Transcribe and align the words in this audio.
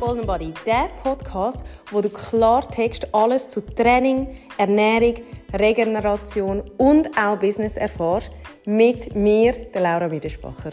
Golden 0.00 0.26
Body, 0.26 0.54
der 0.64 0.88
Podcast, 1.02 1.60
wo 1.90 2.00
du 2.00 2.08
Klartext 2.08 3.14
alles 3.14 3.50
zu 3.50 3.60
Training, 3.60 4.34
Ernährung, 4.56 5.16
Regeneration 5.52 6.62
und 6.78 7.10
auch 7.18 7.36
Business 7.36 7.76
erfährst, 7.76 8.30
mit 8.64 9.14
mir, 9.14 9.52
der 9.52 9.82
Laura 9.82 10.10
Wiedespacher. 10.10 10.70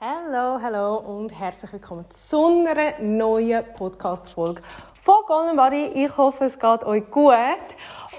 Hallo, 0.00 0.60
hallo 0.62 0.98
und 0.98 1.30
herzlich 1.30 1.72
willkommen 1.72 2.04
zu 2.10 2.64
einer 2.64 3.00
neuen 3.00 3.64
Podcast-Folge 3.72 4.62
von 4.94 5.16
Golden 5.26 5.56
Body. 5.56 6.04
Ich 6.04 6.16
hoffe, 6.16 6.44
es 6.44 6.56
geht 6.56 6.84
euch 6.84 7.10
gut. 7.10 7.34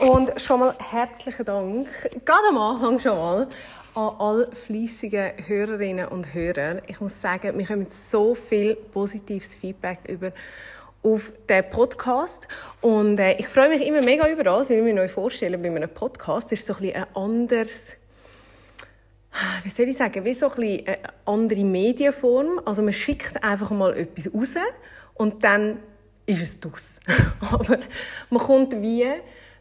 Und 0.01 0.39
schon 0.41 0.59
mal 0.59 0.75
herzlichen 0.91 1.45
Dank, 1.45 1.87
gerade 2.25 2.47
am 2.49 2.57
Anfang 2.57 2.99
schon 2.99 3.17
mal, 3.17 3.47
an 3.99 4.15
alle 4.17 4.49
fleissigen 4.53 5.33
Hörerinnen 5.45 6.07
und 6.07 6.33
Hörer. 6.33 6.81
Ich 6.87 7.01
muss 7.01 7.19
sagen, 7.19 7.57
wir 7.57 7.65
kommen 7.65 7.87
so 7.89 8.33
viel 8.33 8.75
positives 8.75 9.55
Feedback 9.55 9.99
über 10.07 10.31
auf 11.03 11.33
den 11.49 11.69
Podcast. 11.69 12.47
Und 12.79 13.19
äh, 13.19 13.33
ich 13.33 13.47
freue 13.47 13.67
mich 13.67 13.85
immer 13.85 14.01
mega 14.01 14.29
über 14.29 14.45
das, 14.45 14.69
weil 14.69 14.77
ich 14.77 14.83
mir 14.83 15.01
euch 15.01 15.11
vorstellen, 15.11 15.61
bei 15.61 15.69
einem 15.69 15.89
Podcast 15.89 16.51
ist 16.53 16.65
so 16.65 16.73
ein 16.75 16.79
bisschen 16.79 17.03
ein 17.03 17.15
anderes, 17.15 17.97
wie 19.63 19.69
soll 19.69 19.89
ich 19.89 19.97
sagen, 19.97 20.23
wie 20.23 20.33
so 20.33 20.49
ein 20.49 20.87
eine 20.87 20.97
andere 21.25 21.63
Medienform. 21.65 22.61
Also 22.63 22.81
man 22.81 22.93
schickt 22.93 23.43
einfach 23.43 23.69
mal 23.69 23.97
etwas 23.97 24.33
raus 24.33 24.55
und 25.15 25.43
dann 25.43 25.77
ist 26.25 26.41
es 26.41 26.59
dus. 26.59 27.01
Aber 27.51 27.79
man 28.29 28.41
kommt 28.41 28.81
wie 28.81 29.07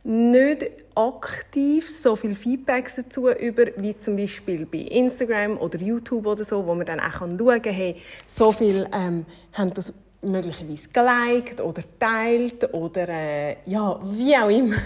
nicht 0.08 0.70
aktiv 0.94 1.88
so 1.88 2.16
viel 2.16 2.34
Feedbacks 2.34 2.96
dazu 2.96 3.28
über, 3.28 3.66
wie 3.76 3.96
zum 3.98 4.16
Beispiel 4.16 4.64
bei 4.64 4.78
Instagram 4.78 5.58
oder 5.58 5.78
YouTube 5.78 6.26
oder 6.26 6.44
so, 6.44 6.66
wo 6.66 6.74
man 6.74 6.86
dann 6.86 6.98
auch 6.98 7.12
schauen 7.12 7.36
kann, 7.36 7.72
hey, 7.72 7.96
so 8.26 8.50
viel 8.50 8.88
ähm, 8.92 9.26
haben 9.52 9.74
das 9.74 9.92
möglicherweise 10.22 10.88
geliked 10.88 11.60
oder 11.60 11.82
teilt 11.98 12.72
oder 12.72 13.06
äh, 13.08 13.56
ja, 13.66 14.00
wie 14.02 14.34
auch 14.34 14.48
immer. 14.48 14.76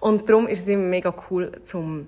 Und 0.00 0.28
darum 0.28 0.46
ist 0.46 0.62
es 0.62 0.68
immer 0.68 0.86
mega 0.86 1.14
cool 1.30 1.50
zum 1.64 2.06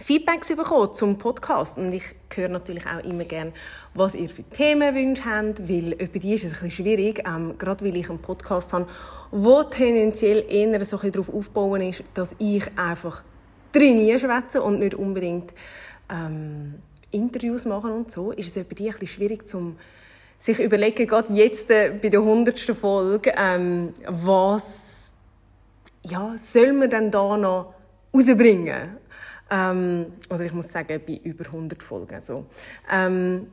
Feedbacks 0.00 0.48
bekommen 0.48 0.94
zum 0.94 1.18
Podcast. 1.18 1.78
Und 1.78 1.92
ich 1.92 2.14
höre 2.34 2.48
natürlich 2.48 2.86
auch 2.86 3.04
immer 3.04 3.24
gerne, 3.24 3.52
was 3.94 4.14
ihr 4.14 4.30
für 4.30 4.42
Themenwünsche 4.42 5.24
habt, 5.24 5.68
weil 5.68 5.92
über 5.92 6.18
die 6.18 6.34
ist 6.34 6.44
es 6.44 6.54
ein 6.54 6.60
bisschen 6.62 6.70
schwierig, 6.84 7.22
ähm, 7.28 7.56
gerade 7.58 7.84
weil 7.84 7.96
ich 7.96 8.08
einen 8.08 8.18
Podcast 8.18 8.72
habe, 8.72 8.86
wo 9.30 9.62
tendenziell 9.62 10.44
eher 10.48 10.84
so 10.84 10.98
ein 10.98 11.12
darauf 11.12 11.32
aufbauen 11.32 11.82
ist, 11.82 12.02
dass 12.14 12.34
ich 12.38 12.64
einfach 12.78 13.22
drin 13.72 14.18
schwätze 14.18 14.62
und 14.62 14.78
nicht 14.78 14.94
unbedingt 14.94 15.52
ähm, 16.10 16.76
Interviews 17.10 17.66
machen 17.66 17.92
und 17.92 18.10
so, 18.10 18.32
ist 18.32 18.48
es 18.48 18.56
über 18.56 18.74
die 18.74 18.86
ein 18.86 18.92
bisschen 18.92 19.08
schwierig, 19.08 19.46
zum 19.46 19.76
sich 20.38 20.58
überlegen, 20.58 21.06
gerade 21.06 21.32
jetzt 21.34 21.70
äh, 21.70 21.92
bei 22.00 22.08
der 22.08 22.22
hundertsten 22.22 22.74
Folge, 22.74 23.34
ähm, 23.36 23.92
was 24.08 25.12
ja, 26.02 26.32
soll 26.36 26.72
man 26.72 26.88
denn 26.88 27.10
da 27.10 27.36
noch 27.36 27.74
rausbringen? 28.14 28.96
Ähm, 29.50 30.12
oder 30.30 30.44
ich 30.44 30.52
muss 30.52 30.70
sagen, 30.70 31.00
bei 31.06 31.20
über 31.24 31.46
100 31.46 31.82
Folgen. 31.82 32.20
So. 32.20 32.46
Ähm, 32.90 33.48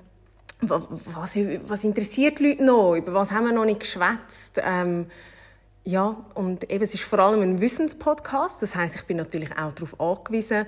was, 0.61 1.37
was 1.67 1.83
interessiert 1.83 2.39
die 2.39 2.49
Leute 2.49 2.63
noch? 2.63 2.95
Über 2.95 3.13
was 3.13 3.31
haben 3.31 3.45
wir 3.45 3.53
noch 3.53 3.65
nicht 3.65 3.81
geschwätzt? 3.81 4.61
Ähm, 4.63 5.07
ja, 5.83 6.17
und 6.33 6.69
eben, 6.69 6.83
es 6.83 6.93
ist 6.93 7.03
vor 7.03 7.19
allem 7.19 7.41
ein 7.41 7.61
Wissenspodcast. 7.61 8.61
Das 8.61 8.75
heißt, 8.75 8.95
ich 8.95 9.05
bin 9.05 9.17
natürlich 9.17 9.51
auch 9.57 9.71
darauf 9.71 9.99
angewiesen, 9.99 10.65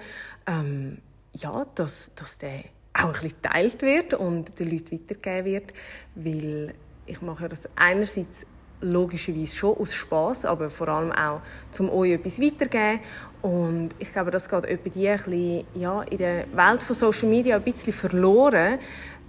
ähm, 0.48 1.00
ja, 1.34 1.66
dass, 1.76 2.14
dass 2.16 2.38
der 2.38 2.64
auch 2.94 3.22
ein 3.22 3.30
geteilt 3.30 3.82
wird 3.82 4.14
und 4.14 4.60
den 4.60 4.72
Leuten 4.72 4.94
weitergegeben 4.94 5.46
wird, 5.46 5.74
weil 6.16 6.74
ich 7.06 7.22
mache 7.22 7.50
das 7.50 7.68
einerseits 7.76 8.46
logischerweise 8.82 9.56
schon 9.56 9.78
aus 9.78 9.94
Spaß, 9.94 10.46
aber 10.46 10.70
vor 10.70 10.88
allem 10.88 11.12
auch, 11.12 11.42
um 11.80 11.90
euch 11.90 12.14
etwas 12.14 12.40
weiterzugeben. 12.40 13.00
Und 13.42 13.90
ich 14.00 14.12
glaube, 14.12 14.32
das 14.32 14.50
geht 14.50 14.66
etwa 14.66 14.90
die 14.90 15.08
ein 15.08 15.18
bisschen, 15.18 15.66
ja, 15.76 16.02
in 16.04 16.18
der 16.18 16.46
Welt 16.54 16.84
von 16.84 16.96
Social 16.96 17.30
Media 17.30 17.56
ein 17.56 17.64
bisschen 17.64 17.94
verloren. 17.94 18.80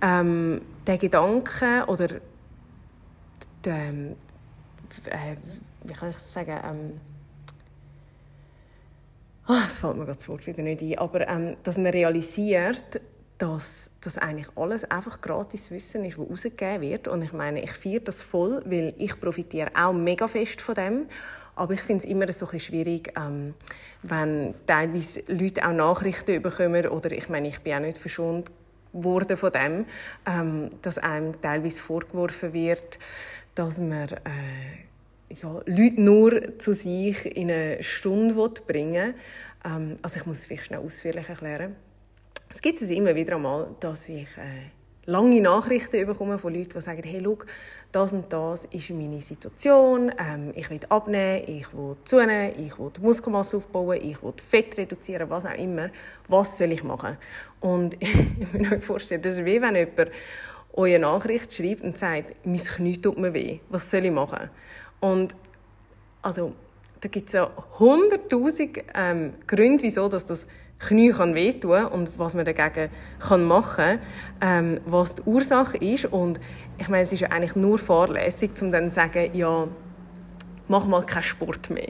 Ähm, 0.03 0.63
der 0.87 0.99
Gedanke 0.99 1.85
oder 1.87 2.09
der, 3.65 3.89
äh, 3.89 5.37
wie 5.85 5.93
kann 5.93 6.11
ich 6.11 6.17
das 6.17 6.33
sagen, 6.33 6.59
ähm, 6.65 7.01
oh, 9.49 9.61
es 9.67 9.79
fällt 9.79 9.97
mir 9.97 10.07
das 10.07 10.29
Wort 10.29 10.47
wieder 10.47 10.63
nicht 10.63 10.81
ein, 10.81 10.99
aber 10.99 11.29
ähm, 11.29 11.57
dass 11.63 11.77
man 11.77 11.89
realisiert, 11.89 13.01
dass 13.41 13.91
das 14.03 14.19
eigentlich 14.19 14.49
alles 14.55 14.85
einfach 14.85 15.23
gratis 15.23 15.71
Wissen 15.71 16.05
ist, 16.05 16.19
das 16.19 16.29
rausgegeben 16.29 16.83
wird. 16.83 17.09
Und 17.09 17.23
ich 17.23 17.33
meine, 17.33 17.63
ich 17.63 17.73
feiere 17.73 18.01
das 18.01 18.21
voll, 18.21 18.63
weil 18.67 18.93
ich 18.99 19.19
profitiere 19.19 19.71
auch 19.75 19.95
mega 19.95 20.29
fest 20.29 20.61
von 20.61 20.75
dem. 20.75 21.07
Aber 21.57 21.73
ich 21.73 21.81
finde 21.81 22.05
es 22.05 22.11
immer 22.11 22.31
so 22.33 22.47
ein 22.51 22.61
schwierig, 22.61 23.15
ähm, 23.17 23.55
wenn 24.03 24.55
teilweise 24.67 25.23
Leute 25.29 25.67
auch 25.67 25.73
Nachrichten 25.73 26.43
bekommen 26.43 26.87
oder 26.87 27.13
ich 27.13 27.31
meine, 27.31 27.49
ich 27.49 27.61
bin 27.61 27.75
auch 27.75 27.81
nicht 27.81 27.97
verschont 27.97 28.51
worden 28.93 29.39
von 29.39 29.53
dem, 29.53 29.87
ähm, 30.27 30.71
dass 30.83 30.99
einem 30.99 31.41
teilweise 31.41 31.81
vorgeworfen 31.81 32.53
wird, 32.53 32.99
dass 33.55 33.79
man 33.79 34.09
äh, 34.09 34.85
ja, 35.31 35.63
Leute 35.65 36.01
nur 36.01 36.59
zu 36.59 36.75
sich 36.75 37.25
in 37.25 37.51
eine 37.51 37.83
Stunde 37.83 38.35
bringen 38.67 39.15
will. 39.15 39.15
Ähm, 39.65 39.97
also 40.03 40.17
ich 40.17 40.27
muss 40.27 40.41
es 40.41 40.47
vielleicht 40.47 40.67
schnell 40.67 40.81
ausführlich 40.81 41.29
erklären. 41.29 41.77
Es 42.53 42.61
gibt 42.61 42.83
es 42.83 42.91
immer 42.91 43.15
wieder 43.15 43.37
einmal, 43.37 43.69
dass 43.79 44.09
ich 44.09 44.37
äh, 44.37 44.73
lange 45.07 45.41
Nachrichten 45.41 46.05
bekomme 46.05 46.37
von 46.37 46.53
Leuten, 46.53 46.71
die 46.75 46.81
sagen, 46.81 47.05
hey, 47.05 47.23
schau, 47.25 47.39
das 47.93 48.13
und 48.13 48.33
das 48.33 48.65
ist 48.65 48.91
meine 48.91 49.21
Situation, 49.21 50.11
ähm, 50.19 50.51
ich 50.57 50.69
will 50.69 50.81
abnehmen, 50.89 51.45
ich 51.47 51.73
will 51.73 51.95
zunehmen, 52.03 52.53
ich 52.59 52.77
will 52.77 52.91
Muskelmasse 53.01 53.57
aufbauen, 53.57 54.01
ich 54.03 54.21
will 54.21 54.33
Fett 54.45 54.77
reduzieren, 54.77 55.31
was 55.31 55.47
auch 55.47 55.55
immer. 55.55 55.91
Was 56.27 56.59
soll 56.59 56.73
ich 56.73 56.83
machen? 56.83 57.19
Und 57.61 57.95
ich 58.01 58.51
kann 58.51 58.73
euch 58.73 58.85
vorstellen, 58.85 59.23
das 59.23 59.35
ist 59.35 59.45
wie 59.45 59.63
wenn 59.63 59.77
jemand 59.77 60.11
eine 60.77 60.99
Nachricht 60.99 61.55
schreibt 61.55 61.83
und 61.83 61.97
sagt, 61.99 62.35
mein 62.45 62.59
Knie 62.59 63.01
tut 63.01 63.17
mir 63.17 63.33
weh, 63.33 63.61
was 63.69 63.89
soll 63.89 64.07
ich 64.07 64.13
machen? 64.13 64.51
Und 64.99 65.37
also, 66.21 66.53
da 67.01 67.09
gibt 67.09 67.29
es 67.29 67.35
ja 67.35 67.49
hunderttausend 67.79 68.83
ähm, 68.93 69.35
Gründe, 69.47 69.85
wieso 69.85 70.09
dass 70.09 70.27
das 70.27 70.47
Knie 70.81 71.11
kann 71.11 71.35
wehtun 71.35 71.85
und 71.87 72.19
was 72.19 72.35
man 72.35 72.45
dagegen 72.45 72.91
kann 73.19 73.45
machen 73.45 73.99
ähm, 74.41 74.81
was 74.87 75.17
die 75.17 75.23
Ursache 75.23 75.77
ist. 75.77 76.07
Und 76.07 76.41
ich 76.79 76.89
meine, 76.89 77.03
es 77.03 77.13
ist 77.13 77.21
ja 77.21 77.29
eigentlich 77.29 77.57
nur 77.57 77.79
fahrlässig, 77.79 78.51
um 78.63 78.71
dann 78.71 78.91
zu 78.91 78.97
sagen, 78.97 79.31
ja, 79.33 79.69
mach 80.69 80.87
mal 80.87 81.05
keinen 81.05 81.23
Sport 81.23 81.71
mehr. 81.71 81.89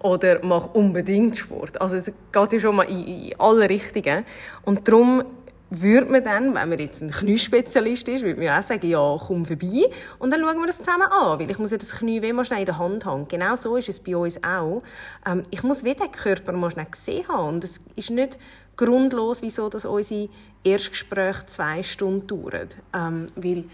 Oder 0.00 0.40
mach 0.44 0.74
unbedingt 0.74 1.38
Sport. 1.38 1.80
Also 1.80 1.96
es 1.96 2.12
geht 2.32 2.52
ja 2.52 2.60
schon 2.60 2.76
mal 2.76 2.84
in, 2.84 3.06
in 3.06 3.40
alle 3.40 3.68
Richtungen. 3.68 4.24
Und 4.62 4.86
darum 4.86 5.24
würde 5.70 6.10
man 6.10 6.24
dann, 6.24 6.54
wenn 6.54 6.68
man 6.68 6.78
jetzt 6.78 7.02
ein 7.02 7.10
Kniespezialist 7.10 8.08
ist, 8.08 8.22
würde 8.22 8.40
man 8.40 8.58
auch 8.58 8.62
sagen, 8.62 8.86
ja, 8.86 9.16
komm 9.18 9.44
vorbei 9.44 9.84
und 10.18 10.30
dann 10.32 10.40
schauen 10.40 10.58
wir 10.58 10.66
das 10.66 10.78
zusammen 10.78 11.08
an, 11.10 11.38
weil 11.38 11.50
ich 11.50 11.58
muss 11.58 11.70
ja 11.70 11.76
das 11.76 11.98
Knie 11.98 12.22
wie 12.22 12.32
mal 12.32 12.44
schnell 12.44 12.60
in 12.60 12.66
der 12.66 12.78
Hand 12.78 13.04
haben. 13.04 13.28
Genau 13.28 13.54
so 13.56 13.76
ist 13.76 13.88
es 13.88 14.00
bei 14.00 14.16
uns 14.16 14.42
auch. 14.42 14.82
Ähm, 15.26 15.42
ich 15.50 15.62
muss 15.62 15.84
wie 15.84 15.94
den 15.94 16.10
Körper 16.10 16.52
mal 16.52 16.70
schnell 16.70 16.86
gesehen 16.90 17.28
haben 17.28 17.48
und 17.48 17.64
es 17.64 17.80
ist 17.96 18.10
nicht 18.10 18.38
grundlos, 18.76 19.42
wieso 19.42 19.68
dass 19.68 19.84
unsere 19.84 20.28
Erstgespräche 20.64 21.46
zwei 21.46 21.82
Stunden 21.82 22.26
dauern, 22.26 22.68
ähm, 22.94 23.26
weil 23.36 23.64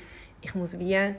ich 0.42 0.54
muss 0.54 0.78
wie 0.78 1.14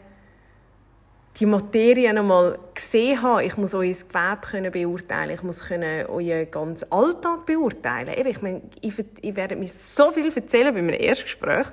die 1.40 1.46
Materie 1.46 2.09
einmal 2.09 2.57
gesehen 2.73 3.22
habe. 3.22 3.44
Ich 3.44 3.57
muss 3.57 3.73
euer 3.73 3.94
Gewerbe 3.94 4.47
können 4.47 4.72
beurteilen. 4.72 5.31
Ich 5.31 5.44
muss 5.44 5.68
können 5.68 6.06
euren 6.07 6.50
ganzen 6.50 6.91
Alltag 6.91 7.46
beurteilen. 7.46 8.13
Eben, 8.18 8.29
ich 8.29 8.41
meine, 8.41 8.62
ich 8.81 9.35
werde 9.35 9.55
mir 9.55 9.67
so 9.67 10.11
viel 10.11 10.32
erzählen 10.34 10.73
bei 10.73 10.82
meinem 10.82 10.99
Erstgespräch. 10.99 11.67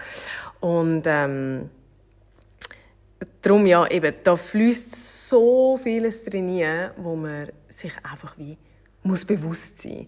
Und 0.60 1.02
ähm, 1.06 1.70
darum 3.40 3.66
ja, 3.66 3.86
eben, 3.86 4.14
da 4.24 4.36
fließt 4.36 5.28
so 5.28 5.76
vieles 5.76 6.24
drin, 6.24 6.64
wo 6.96 7.14
man 7.14 7.48
sich 7.68 7.92
einfach 8.04 8.36
wie 8.38 8.58
muss 9.04 9.24
bewusst 9.24 9.82
sein. 9.82 10.06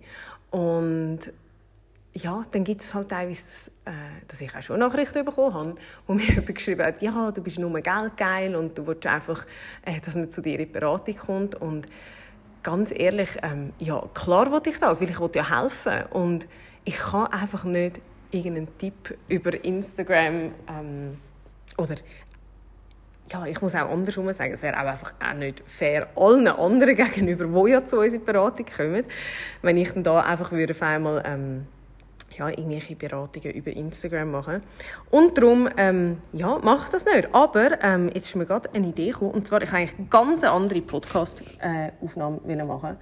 Und 0.50 1.32
ja, 2.16 2.44
dann 2.50 2.62
gibt 2.62 2.80
es 2.80 2.94
halt 2.94 3.08
teilweise, 3.08 3.44
dass, 3.44 3.68
äh, 3.86 3.90
dass 4.28 4.40
ich 4.40 4.54
auch 4.54 4.62
schon 4.62 4.78
Nachrichten 4.78 5.24
bekommen 5.24 5.54
habe, 5.54 5.74
wo 6.06 6.14
mir 6.14 6.22
jemand 6.22 6.54
geschrieben 6.54 6.84
hat, 6.84 7.02
ja, 7.02 7.30
du 7.32 7.42
bist 7.42 7.58
nur 7.58 7.72
geldgeil 7.80 8.54
und 8.54 8.78
du 8.78 8.86
willst 8.86 9.06
einfach, 9.06 9.44
äh, 9.84 10.00
dass 10.00 10.14
man 10.14 10.30
zu 10.30 10.40
dir 10.40 10.58
in 10.60 10.70
Beratung 10.70 11.16
kommt. 11.16 11.54
Und 11.56 11.86
ganz 12.62 12.92
ehrlich, 12.94 13.36
ähm, 13.42 13.72
ja, 13.78 14.02
klar 14.14 14.50
wollte 14.50 14.70
ich 14.70 14.78
das, 14.78 15.00
weil 15.00 15.10
ich 15.10 15.18
wollte 15.18 15.40
ja 15.40 15.60
helfen. 15.60 16.06
Und 16.10 16.46
ich 16.84 16.96
kann 16.96 17.26
einfach 17.26 17.64
nicht 17.64 18.00
irgendeinen 18.30 18.78
Tipp 18.78 19.16
über 19.28 19.52
Instagram 19.64 20.52
ähm, 20.68 21.18
oder 21.76 21.94
ja, 23.32 23.46
ich 23.46 23.60
muss 23.62 23.74
auch 23.74 23.90
andersrum 23.90 24.30
sagen, 24.32 24.52
es 24.52 24.62
wäre 24.62 24.76
auch 24.76 24.86
einfach 24.86 25.14
auch 25.18 25.34
nicht 25.34 25.62
fair 25.66 26.08
allen 26.14 26.46
anderen 26.46 26.94
gegenüber, 26.96 27.46
die 27.46 27.72
ja 27.72 27.84
zu 27.84 27.98
uns 27.98 28.12
in 28.12 28.24
Beratung 28.24 28.66
kommen, 28.66 29.02
wenn 29.62 29.76
ich 29.76 29.92
dann 29.92 30.02
da 30.02 30.20
einfach 30.20 30.52
würde 30.52 30.74
auf 30.74 30.82
einmal 30.82 31.22
ähm, 31.24 31.66
ja, 32.36 32.48
irgendwelche 32.48 32.96
Beratungen 32.96 33.52
über 33.52 33.70
Instagram 33.70 34.30
machen. 34.30 34.60
Und 35.10 35.38
darum, 35.38 35.68
ähm, 35.76 36.18
ja, 36.32 36.58
mach 36.62 36.88
das 36.88 37.04
nicht. 37.04 37.28
Aber 37.32 37.82
ähm, 37.82 38.08
jetzt 38.08 38.26
ist 38.26 38.36
mir 38.36 38.46
gerade 38.46 38.72
eine 38.74 38.88
Idee 38.88 39.10
gekommen. 39.10 39.32
Und 39.32 39.46
zwar, 39.46 39.62
ich 39.62 39.72
eigentlich 39.72 39.98
eine 39.98 40.08
ganz 40.08 40.44
andere 40.44 40.80
Podcast-Aufnahme 40.80 42.40
äh, 42.46 42.64
machen 42.64 42.96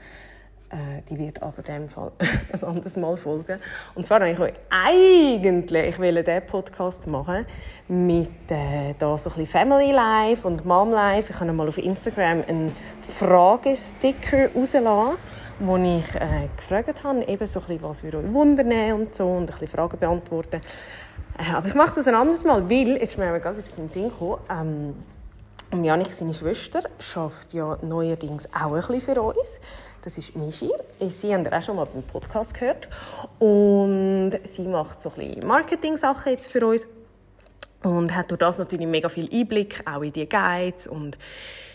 äh, 0.72 1.02
die 1.08 1.18
wird 1.18 1.42
aber 1.42 1.58
in 1.58 1.64
dem 1.64 1.88
Fall 1.88 2.12
ein 2.52 2.64
anderes 2.64 2.96
Mal 2.96 3.16
folgen. 3.16 3.58
Und 3.94 4.06
zwar 4.06 4.20
wollte 4.20 4.32
ich 4.32 4.60
eigentlich 4.70 5.88
ich 5.88 5.98
will 5.98 6.22
diesen 6.22 6.46
Podcast 6.46 7.06
machen 7.06 7.44
mit 7.88 8.50
äh, 8.50 8.94
da 8.98 9.18
so 9.18 9.28
ein 9.28 9.36
bisschen 9.36 9.46
Family 9.46 9.92
Life 9.92 10.48
und 10.48 10.64
Mom 10.64 10.90
Life. 10.90 11.30
Ich 11.30 11.40
habe 11.40 11.52
mal 11.52 11.68
auf 11.68 11.78
Instagram 11.78 12.42
einen 12.46 12.72
Fragesticker 13.02 14.48
rauslassen 14.54 15.18
wo 15.62 15.76
ich 15.76 16.14
äh, 16.16 16.48
gefragt 16.56 17.04
habe, 17.04 17.24
eben 17.24 17.46
so 17.46 17.60
ein 17.60 17.66
bisschen, 17.66 17.82
was 17.82 18.02
wir 18.02 18.14
euch 18.14 18.32
wundern 18.32 18.92
und 18.92 19.14
so 19.14 19.26
und 19.26 19.42
ein 19.42 19.46
bisschen 19.46 19.68
Fragen 19.68 19.98
beantworten. 19.98 20.60
Äh, 21.38 21.52
aber 21.54 21.68
ich 21.68 21.74
mache 21.74 21.94
das 21.94 22.08
ein 22.08 22.14
anderes 22.14 22.44
Mal, 22.44 22.68
weil, 22.68 22.96
jetzt 22.96 23.12
ist 23.12 23.18
mir 23.18 23.38
ganz 23.40 23.58
etwas 23.58 23.78
in 23.78 23.84
den 23.84 23.90
Sinn 23.90 24.08
gekommen, 24.08 24.38
ähm, 24.50 24.94
und 25.72 25.84
Janik, 25.84 26.08
seine 26.08 26.34
Schwester, 26.34 26.82
schafft 26.98 27.54
ja 27.54 27.78
neuerdings 27.80 28.46
auch 28.52 28.72
ein 28.72 28.80
bisschen 28.80 29.00
für 29.00 29.22
uns. 29.22 29.58
Das 30.02 30.18
ist 30.18 30.36
Michi. 30.36 30.70
Sie 31.00 31.32
haben 31.32 31.46
auch 31.46 31.62
schon 31.62 31.76
mal 31.76 31.86
beim 31.86 32.02
Podcast 32.02 32.52
gehört. 32.52 32.88
Und 33.38 34.32
sie 34.44 34.68
macht 34.68 35.00
so 35.00 35.08
ein 35.08 35.30
bisschen 35.30 35.46
Marketing-Sachen 35.46 36.32
jetzt 36.32 36.52
für 36.52 36.66
uns. 36.66 36.86
Und 37.82 38.14
hat 38.14 38.30
durch 38.30 38.38
das 38.38 38.58
natürlich 38.58 38.86
mega 38.86 39.08
viel 39.08 39.32
Einblick, 39.32 39.82
auch 39.90 40.02
in 40.02 40.12
die 40.12 40.28
Guides 40.28 40.88
und 40.88 41.16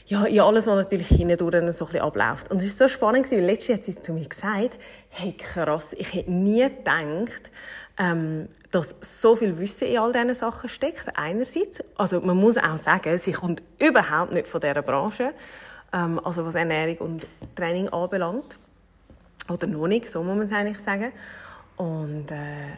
ja, 0.07 0.23
in 0.23 0.39
alles, 0.39 0.67
was 0.67 0.75
natürlich 0.75 1.09
hindurch 1.09 1.37
so 1.39 1.45
ein 1.49 1.65
bisschen 1.65 2.01
abläuft. 2.01 2.49
Und 2.49 2.61
es 2.61 2.79
war 2.79 2.87
so 2.87 2.93
spannend, 2.93 3.29
weil 3.29 3.41
letztes 3.41 3.75
hat 3.75 3.85
sie 3.85 3.99
zu 3.99 4.13
mir 4.13 4.25
gesagt, 4.25 4.77
hey 5.09 5.33
krass, 5.33 5.93
ich 5.97 6.13
hätte 6.13 6.31
nie 6.31 6.63
gedacht, 6.63 7.51
ähm, 7.97 8.47
dass 8.71 8.95
so 9.01 9.35
viel 9.35 9.57
Wissen 9.59 9.89
in 9.89 9.97
all 9.97 10.13
diesen 10.13 10.33
Sachen 10.33 10.69
steckt. 10.69 11.05
Einerseits, 11.15 11.83
also 11.97 12.21
man 12.21 12.37
muss 12.37 12.57
auch 12.57 12.77
sagen, 12.77 13.17
sie 13.17 13.33
kommt 13.33 13.61
überhaupt 13.79 14.31
nicht 14.31 14.47
von 14.47 14.61
dieser 14.61 14.81
Branche, 14.81 15.33
ähm, 15.91 16.21
also 16.23 16.45
was 16.45 16.55
Ernährung 16.55 16.97
und 16.99 17.27
Training 17.55 17.89
anbelangt. 17.89 18.57
Oder 19.49 19.67
noch 19.67 19.87
nicht, 19.87 20.09
so 20.09 20.23
muss 20.23 20.37
man 20.37 20.45
es 20.45 20.51
eigentlich 20.53 20.79
sagen. 20.79 21.11
Und 21.75 22.31
äh, 22.31 22.77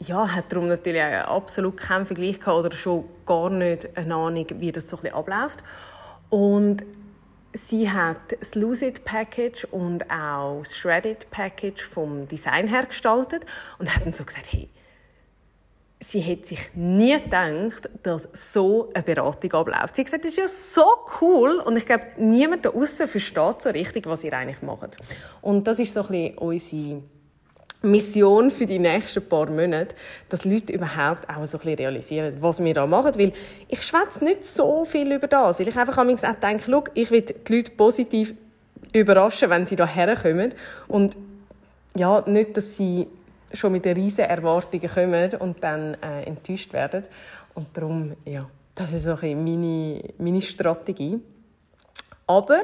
ja, 0.00 0.34
hat 0.34 0.52
darum 0.52 0.68
natürlich 0.68 1.02
auch 1.02 1.36
absolut 1.36 1.78
keinen 1.78 2.04
Vergleich 2.04 2.40
gehabt 2.40 2.58
oder 2.58 2.72
schon 2.72 3.04
gar 3.24 3.48
nicht 3.48 3.96
eine 3.96 4.14
Ahnung, 4.14 4.46
wie 4.58 4.70
das 4.70 4.88
so 4.90 4.96
ein 4.96 5.02
bisschen 5.02 5.16
abläuft. 5.16 5.64
Und 6.28 6.82
sie 7.52 7.90
hat 7.90 8.38
das 8.38 8.54
Lucid 8.54 9.04
Package 9.04 9.64
und 9.64 10.10
auch 10.10 10.60
das 10.60 10.76
Shredded 10.76 11.30
Package 11.30 11.82
vom 11.82 12.28
Design 12.28 12.68
her 12.68 12.86
gestaltet 12.86 13.44
und 13.78 13.94
hat 13.94 14.04
dann 14.04 14.12
so 14.12 14.24
gesagt, 14.24 14.46
hey, 14.50 14.68
sie 16.00 16.20
hätte 16.20 16.48
sich 16.48 16.70
nie 16.74 17.18
gedacht, 17.20 17.88
dass 18.02 18.28
so 18.32 18.90
eine 18.92 19.02
Beratung 19.02 19.52
abläuft. 19.52 19.96
Sie 19.96 20.02
hat 20.02 20.06
gesagt, 20.06 20.24
das 20.24 20.32
ist 20.32 20.38
ja 20.38 20.48
so 20.48 20.86
cool 21.20 21.58
und 21.58 21.76
ich 21.76 21.86
glaube, 21.86 22.06
niemand 22.18 22.64
da 22.64 22.70
außen 22.70 23.08
versteht 23.08 23.62
so 23.62 23.70
richtig, 23.70 24.06
was 24.06 24.24
ihr 24.24 24.32
eigentlich 24.32 24.62
macht. 24.62 24.96
Und 25.40 25.66
das 25.66 25.78
ist 25.78 25.94
so 25.94 26.00
ein 26.02 26.08
bisschen 26.08 26.38
unsere 26.38 27.02
Mission 27.82 28.50
für 28.50 28.66
die 28.66 28.78
nächsten 28.78 29.26
paar 29.28 29.50
Monate, 29.50 29.94
dass 30.28 30.44
Leute 30.44 30.72
überhaupt 30.72 31.28
auch 31.28 31.46
so 31.46 31.58
ein 31.58 31.60
bisschen 31.60 31.74
realisieren, 31.74 32.36
was 32.40 32.62
wir 32.62 32.74
da 32.74 32.86
machen. 32.86 33.12
Weil 33.16 33.32
ich 33.68 33.82
schwätze 33.82 34.24
nicht 34.24 34.44
so 34.44 34.84
viel 34.84 35.12
über 35.12 35.28
das, 35.28 35.60
weil 35.60 35.68
ich 35.68 35.76
einfach 35.76 35.98
auch 35.98 36.04
denke, 36.04 36.62
schau, 36.64 36.84
ich 36.94 37.10
will 37.10 37.22
die 37.22 37.54
Leute 37.54 37.72
positiv 37.72 38.34
überraschen, 38.92 39.50
wenn 39.50 39.66
sie 39.66 39.76
da 39.76 39.86
herkommen. 39.86 40.54
Und 40.88 41.16
ja, 41.96 42.22
nicht, 42.26 42.56
dass 42.56 42.76
sie 42.76 43.06
schon 43.52 43.72
mit 43.72 43.86
riesen 43.86 44.24
Erwartungen 44.24 44.88
kommen 44.88 45.34
und 45.34 45.62
dann 45.62 45.94
äh, 46.02 46.24
enttäuscht 46.24 46.72
werden. 46.72 47.04
Und 47.54 47.68
darum, 47.74 48.12
ja, 48.24 48.48
das 48.74 48.92
ist 48.92 49.04
so 49.04 49.10
ein 49.12 49.16
bisschen 49.16 49.44
meine, 49.44 50.02
meine 50.18 50.42
Strategie. 50.42 51.20
Aber 52.26 52.62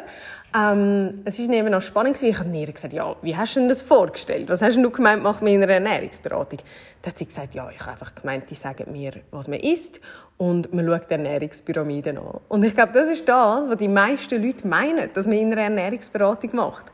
ähm, 0.55 1.23
es 1.25 1.39
ist 1.39 1.51
eben 1.51 1.71
noch 1.71 1.81
spannend, 1.81 2.23
ich 2.23 2.39
habe 2.39 2.57
ihr 2.57 2.73
gesagt, 2.73 2.93
ja, 2.93 3.17
wie 3.23 3.37
hast 3.37 3.57
du 3.57 3.61
denn 3.61 3.69
das 3.69 3.83
vorgestellt? 3.83 4.49
Was 4.49 4.63
hast 4.63 4.77
du 4.77 4.91
gemeint, 4.91 5.23
mach 5.23 5.41
mir 5.41 5.55
eine 5.55 5.73
Ernährungsberatung? 5.73 6.61
Da 7.01 7.11
hat 7.11 7.19
sie 7.19 7.27
gesagt, 7.27 7.55
ja, 7.55 7.69
ich 7.71 7.81
habe 7.81 7.93
einfach 7.93 8.15
gemeint, 8.15 8.49
die 8.51 8.55
sagen 8.55 8.93
mir, 8.93 9.13
was 9.31 9.49
man 9.49 9.61
isst 9.61 10.01
und 10.43 10.75
man 10.75 10.85
schaut 10.87 11.09
die 11.09 11.15
Ernährungspyramide 11.15 12.11
an. 12.11 12.41
Und 12.49 12.65
ich 12.65 12.75
glaube, 12.75 12.93
das 12.93 13.09
ist 13.09 13.29
das, 13.29 13.69
was 13.69 13.77
die 13.77 13.87
meisten 13.87 14.43
Leute 14.43 14.67
meinen, 14.67 15.09
dass 15.15 15.29
man 15.29 15.39
eine 15.39 15.61
Ernährungsberatung 15.61 16.57
macht. 16.57 16.87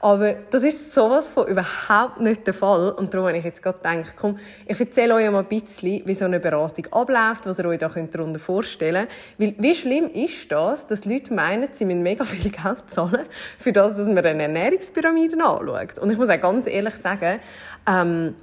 Aber 0.00 0.32
das 0.50 0.64
ist 0.64 0.92
sowas 0.92 1.28
von 1.28 1.46
überhaupt 1.46 2.20
nicht 2.20 2.44
der 2.46 2.54
Fall. 2.54 2.90
Und 2.90 3.14
darum 3.14 3.28
habe 3.28 3.38
ich 3.38 3.44
jetzt 3.44 3.62
gerade 3.62 3.78
gedacht, 3.78 4.14
komm, 4.16 4.38
ich 4.66 4.80
erzähle 4.80 5.14
euch 5.14 5.30
mal 5.30 5.38
ein 5.38 5.46
bisschen, 5.46 6.02
wie 6.04 6.14
so 6.14 6.24
eine 6.24 6.40
Beratung 6.40 6.86
abläuft, 6.92 7.46
was 7.46 7.60
ihr 7.60 7.66
euch 7.66 7.78
da 7.78 7.88
darunter 7.88 8.40
vorstellen 8.40 9.06
könnt. 9.38 9.56
Weil 9.56 9.62
wie 9.62 9.74
schlimm 9.76 10.08
ist 10.08 10.50
das, 10.50 10.88
dass 10.88 11.04
Leute 11.04 11.32
meinen, 11.32 11.68
sie 11.70 11.84
müssen 11.84 12.02
mega 12.02 12.24
viel 12.24 12.50
Geld 12.50 12.90
zahlen, 12.90 13.05
für 13.58 13.72
das, 13.72 13.96
dass 13.96 14.08
man 14.08 14.18
eine 14.18 14.42
Ernährungspyramide 14.44 15.36
anschaut. 15.42 15.98
Und 15.98 16.10
ich 16.10 16.18
muss 16.18 16.28
auch 16.28 16.40
ganz 16.40 16.66
ehrlich 16.66 16.94
sagen, 16.94 17.40
ähm, 17.86 18.34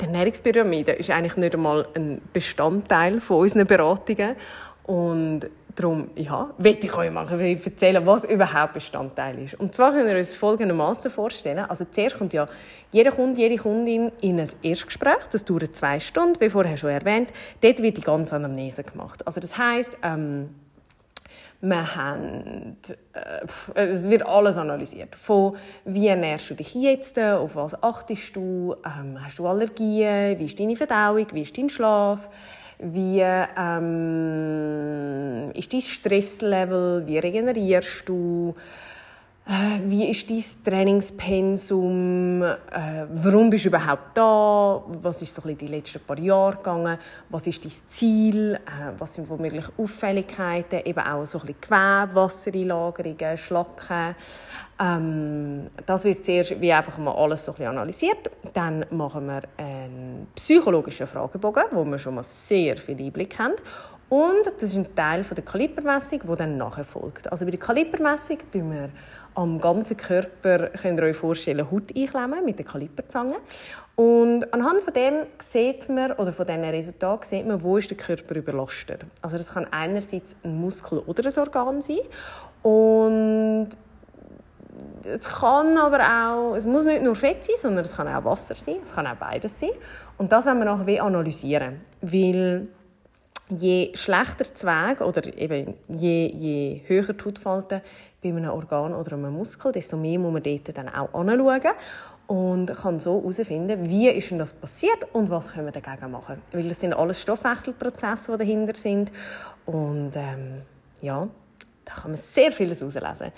die 0.00 0.04
Ernährungspyramide 0.04 0.92
ist 0.92 1.10
eigentlich 1.10 1.36
nicht 1.36 1.54
einmal 1.54 1.86
ein 1.94 2.20
Bestandteil 2.32 3.20
von 3.20 3.40
unseren 3.40 3.66
Beratungen. 3.66 4.36
Und 4.84 5.50
darum, 5.76 6.10
ja, 6.14 6.50
will 6.58 6.78
ich 6.80 6.96
euch 6.96 7.10
mal 7.10 7.28
erzählen, 7.28 8.04
was 8.06 8.24
überhaupt 8.24 8.74
Bestandteil 8.74 9.38
ist. 9.42 9.54
Und 9.54 9.74
zwar 9.74 9.92
können 9.92 10.08
wir 10.08 10.16
uns 10.16 10.34
folgendermaßen 10.34 11.10
vorstellen. 11.10 11.58
Also 11.58 11.84
zuerst 11.90 12.18
kommt 12.18 12.32
ja 12.32 12.46
jeder 12.92 13.10
Kunde, 13.12 13.40
jede 13.40 13.56
Kundin 13.56 14.10
in 14.20 14.40
ein 14.40 14.48
Erstgespräch. 14.62 15.26
Das 15.30 15.44
dauert 15.44 15.74
zwei 15.76 16.00
Stunden, 16.00 16.40
wie 16.40 16.50
vorher 16.50 16.76
schon 16.76 16.90
erwähnt. 16.90 17.28
Dort 17.60 17.82
wird 17.82 17.98
die 17.98 18.02
ganze 18.02 18.36
Anamnese 18.36 18.82
gemacht. 18.84 19.26
Also 19.26 19.40
das 19.40 19.56
heißt, 19.56 19.98
ähm, 20.02 20.50
wir 21.60 21.96
haben, 21.96 22.76
äh, 23.12 23.46
es 23.74 24.08
wird 24.08 24.26
alles 24.26 24.56
analysiert. 24.56 25.14
Von 25.14 25.56
wie 25.84 26.08
ernährst 26.08 26.50
du 26.50 26.54
dich 26.54 26.74
jetzt, 26.74 27.18
auf 27.18 27.56
was 27.56 27.82
achtest 27.82 28.36
du, 28.36 28.74
ähm, 28.84 29.18
hast 29.22 29.38
du 29.38 29.46
Allergien, 29.46 30.38
wie 30.38 30.44
ist 30.44 30.60
deine 30.60 30.76
Verdauung, 30.76 31.26
wie 31.32 31.42
ist 31.42 31.56
dein 31.56 31.68
Schlaf, 31.68 32.28
wie 32.78 33.20
ähm, 33.20 33.50
ist 35.54 35.72
dein 35.72 35.80
Stresslevel, 35.80 37.06
wie 37.06 37.18
regenerierst 37.18 38.08
du, 38.08 38.54
wie 39.48 40.10
ist 40.10 40.28
dein 40.28 40.42
Trainingspensum? 40.64 42.42
Äh, 42.42 43.06
warum 43.10 43.48
bist 43.48 43.64
du 43.64 43.68
überhaupt 43.68 44.16
da? 44.18 44.82
Was 44.88 45.22
ist 45.22 45.36
so 45.36 45.42
ein 45.46 45.56
die 45.56 45.68
letzten 45.68 46.00
paar 46.00 46.18
Jahre 46.18 46.56
gegangen? 46.56 46.98
Was 47.28 47.46
ist 47.46 47.64
dein 47.64 47.70
Ziel? 47.86 48.54
Äh, 48.54 48.92
was 48.98 49.14
sind 49.14 49.30
womöglich 49.30 49.66
Auffälligkeiten? 49.78 50.80
Eben 50.84 50.98
auch 50.98 51.24
so 51.26 51.38
ein 51.38 51.46
bisschen 51.46 51.60
Gewebe, 51.60 52.14
Wassereinlagerungen, 52.14 53.36
Schlacken. 53.36 54.16
Ähm, 54.80 55.66
das 55.86 56.04
wird 56.04 56.24
zuerst 56.24 56.60
wie 56.60 56.72
einfach 56.72 56.98
mal 56.98 57.14
alles 57.14 57.44
so 57.44 57.54
ein 57.56 57.66
analysiert. 57.66 58.28
Dann 58.52 58.84
machen 58.90 59.26
wir 59.26 59.42
einen 59.58 60.26
psychologischen 60.34 61.06
Fragebogen, 61.06 61.66
wo 61.70 61.84
wir 61.84 61.98
schon 61.98 62.16
mal 62.16 62.24
sehr 62.24 62.76
viel 62.78 63.00
Einblick 63.00 63.38
haben. 63.38 63.54
Und 64.08 64.46
das 64.58 64.70
ist 64.70 64.76
ein 64.76 64.94
Teil 64.94 65.24
der 65.24 65.44
Kalibermessung, 65.44 66.20
die 66.20 66.36
dann 66.36 66.56
nachher 66.56 66.84
folgt. 66.84 67.30
Also 67.30 67.44
bei 67.44 67.50
der 67.50 67.60
Kalibermessung 67.60 68.38
tun 68.52 68.72
wir 68.72 68.90
am 69.34 69.60
ganzen 69.60 69.96
Körper, 69.96 70.70
könnt 70.70 70.98
ihr 70.98 71.06
euch 71.06 71.16
vorstellen, 71.16 71.70
Haut 71.70 71.94
einklemmen 71.94 72.44
mit 72.44 72.58
der 72.58 72.64
Kaliperzange. 72.64 73.36
Und 73.96 74.52
anhand 74.54 74.82
von 74.82 74.94
dem 74.94 75.14
sieht 75.38 75.88
man, 75.88 76.12
oder 76.12 76.32
von 76.32 76.46
diesen 76.46 76.64
Resultaten 76.64 77.24
sieht 77.24 77.46
man, 77.46 77.62
wo 77.62 77.76
ist 77.76 77.90
der 77.90 77.96
Körper 77.96 78.34
überlastet. 78.36 79.04
Also 79.22 79.36
das 79.36 79.52
kann 79.52 79.66
einerseits 79.70 80.36
ein 80.42 80.58
Muskel 80.58 81.00
oder 81.00 81.24
ein 81.26 81.38
Organ 81.38 81.82
sein. 81.82 81.98
Und 82.62 83.68
es 85.04 85.28
kann 85.28 85.76
aber 85.78 86.00
auch, 86.00 86.54
es 86.54 86.66
muss 86.66 86.84
nicht 86.84 87.02
nur 87.02 87.14
Fett 87.14 87.44
sein, 87.44 87.56
sondern 87.60 87.84
es 87.84 87.96
kann 87.96 88.08
auch 88.08 88.24
Wasser 88.24 88.54
sein, 88.54 88.76
es 88.82 88.94
kann 88.94 89.06
auch 89.06 89.16
beides 89.16 89.58
sein. 89.58 89.70
Und 90.18 90.32
das 90.32 90.46
wollen 90.46 90.58
wir 90.58 90.64
nachher 90.64 91.02
analysieren, 91.02 91.80
weil 92.00 92.68
je 93.48 93.90
schlechter 93.94 94.52
Zweig 94.54 95.00
oder 95.00 95.24
eben 95.38 95.74
je, 95.88 96.26
je 96.26 96.82
höher 96.86 97.12
die 97.12 97.24
Hautfalten 97.24 97.80
bei 98.22 98.28
einem 98.28 98.50
Organ 98.50 98.94
oder 98.94 99.12
einem 99.12 99.32
Muskel, 99.32 99.72
desto 99.72 99.96
mehr 99.96 100.18
muss 100.18 100.32
man 100.32 100.42
dort 100.42 100.76
dann 100.76 100.88
auch 100.88 101.14
anschauen 101.14 101.60
und 102.26 102.72
kann 102.74 102.98
so 102.98 103.20
herausfinden, 103.20 103.88
wie 103.88 104.08
ist 104.08 104.30
denn 104.30 104.38
das 104.38 104.52
passiert 104.52 104.98
und 105.12 105.30
was 105.30 105.52
können 105.52 105.66
wir 105.66 105.80
dagegen 105.80 106.10
machen. 106.10 106.42
Weil 106.52 106.68
das 106.68 106.80
sind 106.80 106.92
alles 106.92 107.20
Stoffwechselprozesse, 107.22 108.32
die 108.32 108.38
dahinter 108.38 108.74
sind 108.74 109.12
und 109.64 110.12
ähm, 110.16 110.62
ja, 111.00 111.22
da 111.84 111.92
kann 111.92 112.10
man 112.10 112.16
sehr 112.16 112.50
vieles 112.50 112.80
herauslesen. 112.80 113.32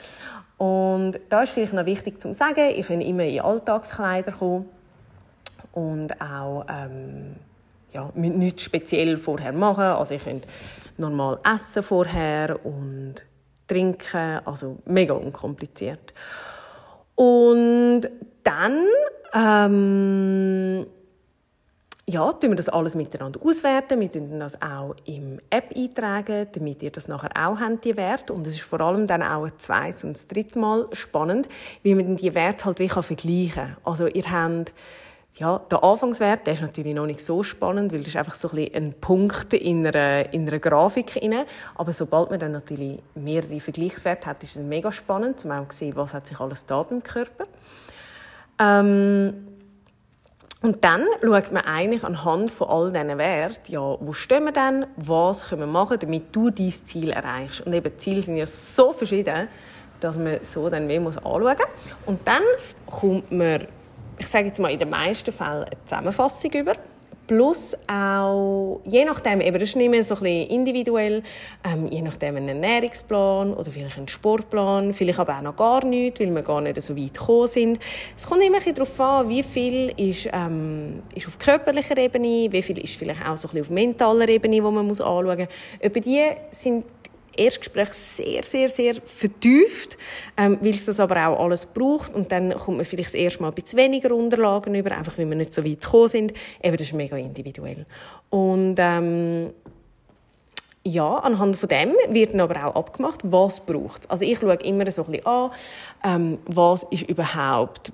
Und 0.57 1.21
da 1.29 1.43
ist 1.43 1.53
vielleicht 1.53 1.75
noch 1.75 1.85
wichtig 1.85 2.21
zu 2.21 2.33
sagen, 2.33 2.71
ich 2.75 2.89
kann 2.89 3.01
immer 3.01 3.25
in 3.25 3.41
Alltagskleider 3.41 4.33
kommen 4.33 4.69
und 5.73 6.21
auch 6.21 6.65
ähm, 6.69 7.37
ja, 7.93 8.11
nichts 8.15 8.63
speziell 8.63 9.17
vorher 9.19 9.53
machen. 9.53 9.85
Also 9.85 10.15
ich 10.15 10.25
könnte 10.25 10.49
normal 10.97 11.39
essen 11.45 11.83
vorher 11.83 12.65
und 12.65 13.15
trinken, 13.67 14.41
also 14.45 14.79
mega 14.85 15.15
unkompliziert. 15.15 16.13
Und 17.15 18.03
dann 18.43 18.87
ähm, 19.35 20.87
ja, 22.09 22.33
tun 22.33 22.51
wir 22.51 22.57
das 22.57 22.71
alles 22.71 22.95
miteinander 22.95 23.39
auswerten. 23.45 24.01
Wir 24.01 24.11
tun 24.11 24.41
das 24.41 24.63
auch 24.63 24.97
im 25.05 25.41
App 25.51 25.75
eintragen, 25.77 26.47
damit 26.53 26.83
ihr 26.83 26.91
das 26.91 27.07
nachher 27.07 27.31
auch 27.37 27.61
habt, 27.61 27.85
die 27.85 27.99
Werte. 27.99 28.33
Und 28.33 28.47
es 28.47 28.55
ist 28.55 28.63
vor 28.63 28.81
allem 28.81 29.07
dann 29.07 29.23
auch 29.23 29.45
ein 29.45 29.53
zweites 29.59 30.05
und 30.05 30.15
das 30.15 30.27
dritte 30.27 30.59
Mal 30.59 30.87
spannend, 30.93 31.49
wie 31.83 31.95
man 31.95 32.17
die 32.17 32.35
Werte 32.35 32.65
halt 32.65 32.79
wie 32.79 32.89
vergleichen 32.89 33.53
kann. 33.53 33.77
Also 33.85 34.07
ihr 34.07 34.25
habt 34.31 34.73
ja, 35.39 35.61
der 35.71 35.85
Anfangswert 35.85 36.47
der 36.47 36.55
ist 36.55 36.63
natürlich 36.63 36.95
noch 36.95 37.07
nicht 37.07 37.25
so 37.25 37.43
spannend, 37.45 37.93
weil 37.93 38.01
das 38.01 38.09
ist 38.09 38.17
einfach 38.17 38.35
so 38.35 38.49
ein, 38.49 38.57
bisschen 38.57 38.75
ein 38.75 38.95
Punkt 38.95 39.55
in 39.55 39.87
einer, 39.87 40.33
in 40.33 40.49
einer 40.49 40.59
Grafik. 40.59 41.17
Rein. 41.17 41.45
Aber 41.77 41.93
sobald 41.93 42.31
man 42.31 42.41
dann 42.41 42.51
natürlich 42.51 43.01
mehrere 43.15 43.61
Vergleichswerte 43.61 44.27
hat, 44.27 44.43
ist 44.43 44.57
es 44.57 44.63
mega 44.63 44.91
spannend, 44.91 45.45
um 45.45 45.53
auch 45.53 45.69
zu 45.69 45.77
sehen, 45.77 45.97
was 45.97 46.13
hat 46.13 46.27
sich 46.27 46.41
alles 46.41 46.67
da 46.67 46.83
beim 46.83 47.03
Körper. 47.03 47.45
Ähm, 48.59 49.49
und 50.61 50.83
dann 50.83 51.07
schaut 51.23 51.53
man 51.53 51.65
eigentlich 51.65 52.03
anhand 52.03 52.51
von 52.51 52.69
all 52.69 52.93
diesen 52.93 53.17
Werten, 53.17 53.73
ja, 53.73 53.97
wo 54.01 54.13
stehen 54.13 54.45
wir 54.45 54.53
denn, 54.53 54.87
was 54.97 55.49
können 55.49 55.61
wir 55.61 55.67
machen, 55.69 55.99
damit 56.01 56.35
du 56.35 56.51
dein 56.51 56.71
Ziel 56.71 57.11
erreichst. 57.11 57.61
Und 57.61 57.73
eben, 57.73 57.97
Ziele 57.97 58.23
sind 58.23 58.37
ja 58.37 58.47
so 58.47 58.93
verschieden, 58.93 59.47
dass 60.01 60.19
man 60.19 60.43
so 60.43 60.69
dann 60.69 60.89
mehr 60.89 61.01
anschauen 61.01 61.43
muss. 61.43 61.57
Und 62.07 62.27
dann 62.27 62.43
kommt 62.87 63.31
man, 63.31 63.69
ich 64.19 64.27
sage 64.27 64.47
jetzt 64.47 64.61
mal 64.61 64.71
in 64.71 64.79
den 64.79 64.91
meisten 64.91 65.33
Fällen, 65.33 65.65
eine 65.65 65.85
Zusammenfassung 65.85 66.53
über 66.53 66.75
Plus 67.29 67.77
auch, 67.89 68.81
je 68.87 69.05
nachdem, 69.05 69.43
eben, 69.43 69.59
das 69.59 69.69
ist 69.69 69.77
nicht 69.77 69.91
mehr 69.91 70.03
so 70.03 70.15
ein 70.15 70.23
bisschen 70.23 70.49
individuell, 70.49 71.23
ähm, 71.63 71.87
je 71.89 72.01
nachdem 72.01 72.37
ein 72.37 72.49
Ernährungsplan 72.49 73.53
oder 73.53 73.71
vielleicht 73.71 73.99
ein 73.99 74.09
Sportplan, 74.09 74.95
vielleicht 74.95 75.19
aber 75.19 75.37
auch 75.37 75.43
noch 75.43 75.55
gar 75.55 75.85
nichts, 75.85 76.21
weil 76.21 76.35
wir 76.35 76.41
gar 76.41 76.63
nicht 76.63 76.81
so 76.81 76.97
weit 76.97 77.13
gekommen 77.13 77.47
sind. 77.47 77.81
Es 78.17 78.27
kommt 78.27 78.43
immer 78.43 78.61
darauf 78.61 78.99
an, 78.99 79.29
wie 79.29 79.43
viel 79.43 79.93
ist, 79.99 80.31
ähm, 80.33 81.03
ist 81.15 81.29
auf 81.29 81.39
körperlicher 81.39 81.99
Ebene, 81.99 82.49
wie 82.51 82.63
viel 82.63 82.79
ist 82.79 82.97
vielleicht 82.97 83.21
auch 83.21 83.37
so 83.37 83.49
ein 83.49 83.53
bisschen 83.53 83.61
auf 83.61 83.71
mentaler 83.71 84.29
Ebene, 84.31 84.65
wo 84.65 84.71
man 84.71 84.87
muss 84.87 85.03
anschauen 85.03 85.39
muss. 85.39 85.49
Über 85.83 86.01
die 86.01 86.31
sind 86.51 86.87
Erstgespräch 87.39 87.91
sehr, 87.91 88.43
sehr, 88.43 88.69
sehr 88.69 88.95
vertieft, 89.05 89.97
ähm, 90.37 90.59
weil 90.61 90.71
es 90.71 90.87
das 90.87 91.01
aber 91.01 91.29
auch 91.29 91.41
alles 91.45 91.67
braucht. 91.67 92.15
Und 92.15 92.33
dann 92.33 92.55
kommt 92.55 92.79
man 92.79 92.87
vielleicht 92.87 93.11
das 93.11 93.15
erste 93.15 93.43
Mal 93.43 93.49
ein 93.49 93.55
bisschen 93.55 93.79
weniger 93.79 94.15
Unterlagen 94.15 94.75
über, 94.75 94.93
einfach 94.93 95.17
weil 95.19 95.29
wir 95.29 95.37
nicht 95.37 95.55
so 95.55 95.65
weit 95.65 95.81
gekommen 95.81 96.09
sind. 96.09 96.33
Eben, 96.63 96.77
das 96.77 96.89
ist 96.89 96.93
mega 96.95 97.17
individuell. 97.17 97.87
Und 98.31 98.77
ähm, 98.79 99.51
ja, 100.85 101.17
anhand 101.17 101.57
von 101.57 101.69
dem 101.69 101.93
wird 102.11 102.33
dann 102.33 102.41
aber 102.41 102.67
auch 102.67 102.75
abgemacht, 102.75 103.21
was 103.25 103.61
braucht 103.61 104.03
es. 104.03 104.11
Also 104.11 104.25
ich 104.25 104.39
schaue 104.39 104.55
immer 104.55 104.91
so 104.91 105.05
ein 105.05 105.13
bisschen 105.13 105.27
an, 105.27 105.51
ähm, 106.05 106.39
was 106.47 106.85
ist 106.85 107.09
überhaupt 107.09 107.93